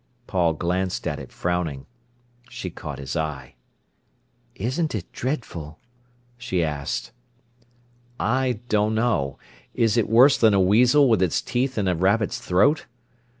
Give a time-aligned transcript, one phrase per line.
[0.25, 1.85] Paul glanced at it frowning.
[2.49, 3.53] She caught his eye.
[4.55, 5.77] "Isn't it dreadful?"
[6.39, 7.11] she asked.
[8.19, 9.37] "I don't know!
[9.75, 12.87] Is it worse than a weasel with its teeth in a rabbit's throat?